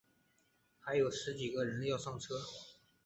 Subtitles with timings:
[0.79, 2.33] 还有十几个人要上车